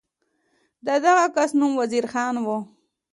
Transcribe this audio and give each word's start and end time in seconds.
د 0.85 0.87
دغه 1.05 1.25
کس 1.35 1.49
نوم 1.59 1.71
وزیر 1.81 2.05
خان 2.11 2.35
و. 2.45 2.47